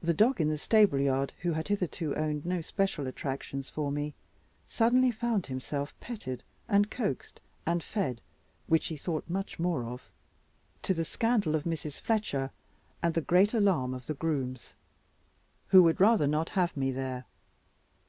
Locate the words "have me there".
16.50-17.24